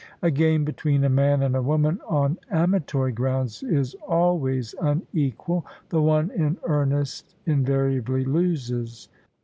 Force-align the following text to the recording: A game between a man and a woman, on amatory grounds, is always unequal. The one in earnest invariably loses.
A 0.23 0.31
game 0.31 0.65
between 0.65 1.03
a 1.03 1.11
man 1.11 1.43
and 1.43 1.55
a 1.55 1.61
woman, 1.61 2.01
on 2.07 2.39
amatory 2.49 3.11
grounds, 3.13 3.61
is 3.61 3.93
always 4.07 4.73
unequal. 4.81 5.63
The 5.89 6.01
one 6.01 6.31
in 6.31 6.57
earnest 6.63 7.35
invariably 7.45 8.25
loses. 8.25 9.09